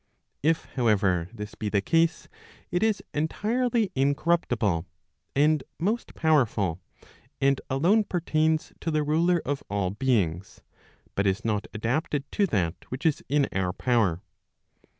If, 0.41 0.65
however, 0.75 1.29
this 1.31 1.53
be 1.53 1.69
the 1.69 1.79
case, 1.79 2.27
it 2.71 2.81
is 2.81 3.03
entirely 3.13 3.91
incorruptible, 3.93 4.87
and 5.35 5.63
most 5.79 6.15
powerful, 6.15 6.81
and 7.39 7.61
alone 7.69 8.05
pertains 8.05 8.73
to 8.79 8.89
the 8.89 9.03
ruler 9.03 9.43
of 9.45 9.61
all 9.69 9.91
beings, 9.91 10.61
but 11.13 11.27
is 11.27 11.45
not 11.45 11.67
adapted 11.71 12.23
to 12.31 12.47
that 12.47 12.77
which 12.89 13.05
is 13.05 13.23
in 13.29 13.47
our 13.53 13.73
power. 13.73 14.23